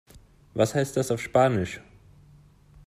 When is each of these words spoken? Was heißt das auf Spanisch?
Was 0.55 0.73
heißt 0.73 0.97
das 0.97 1.11
auf 1.11 1.21
Spanisch? 1.21 1.79